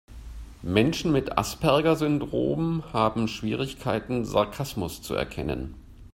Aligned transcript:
Menschen 0.63 1.11
mit 1.11 1.37
Asperger-Syndrom 1.37 2.91
haben 2.91 3.27
Schwierigkeiten, 3.27 4.25
Sarkasmus 4.25 5.03
zu 5.03 5.13
erkennen. 5.13 5.75